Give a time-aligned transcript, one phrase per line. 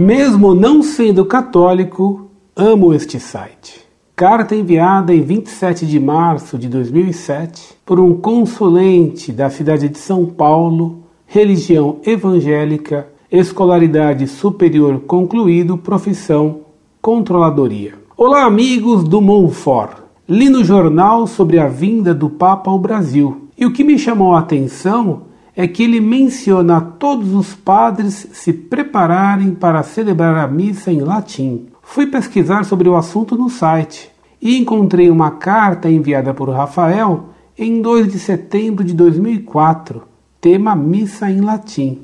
[0.00, 3.82] Mesmo não sendo católico, amo este site.
[4.16, 10.24] Carta enviada em 27 de março de 2007 por um consulente da cidade de São
[10.24, 16.60] Paulo, religião evangélica, escolaridade superior concluído, profissão
[17.02, 17.92] controladoria.
[18.16, 19.98] Olá, amigos do Monfort.
[20.26, 24.34] Li no jornal sobre a vinda do Papa ao Brasil e o que me chamou
[24.34, 25.24] a atenção
[25.56, 31.66] é que ele menciona todos os padres se prepararem para celebrar a missa em latim.
[31.82, 37.82] Fui pesquisar sobre o assunto no site e encontrei uma carta enviada por Rafael em
[37.82, 40.02] 2 de setembro de 2004,
[40.40, 41.98] tema Missa em Latim,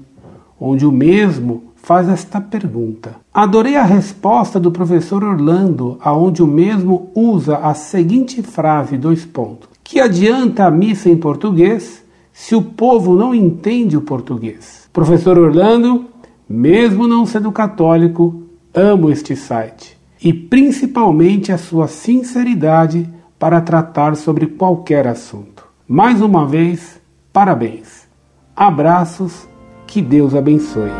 [0.60, 3.14] onde o mesmo faz esta pergunta.
[3.32, 9.68] Adorei a resposta do professor Orlando, aonde o mesmo usa a seguinte frase, dois pontos.
[9.84, 12.04] Que adianta a missa em português
[12.38, 14.90] se o povo não entende o português?
[14.92, 16.04] Professor Orlando,
[16.46, 18.42] mesmo não sendo católico,
[18.74, 25.66] amo este site e principalmente a sua sinceridade para tratar sobre qualquer assunto.
[25.88, 27.00] Mais uma vez,
[27.32, 28.06] parabéns.
[28.54, 29.48] Abraços,
[29.86, 30.90] que Deus abençoe.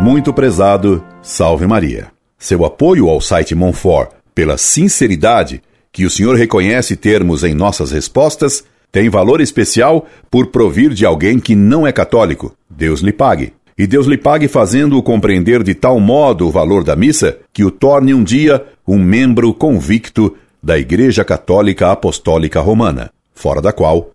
[0.00, 2.06] Muito prezado, salve Maria.
[2.38, 5.62] Seu apoio ao site Monfort pela sinceridade
[5.94, 11.38] que o senhor reconhece termos em nossas respostas tem valor especial por provir de alguém
[11.38, 12.52] que não é católico.
[12.68, 13.52] Deus lhe pague.
[13.78, 17.70] E Deus lhe pague fazendo-o compreender de tal modo o valor da missa que o
[17.70, 24.10] torne um dia um membro convicto da Igreja Católica Apostólica Romana, fora da qual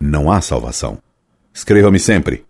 [0.00, 0.98] não há salvação.
[1.54, 2.44] Escreva-me sempre.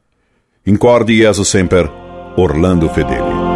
[0.66, 1.90] Incorde Jesus Semper,
[2.36, 3.51] Orlando Fedeli.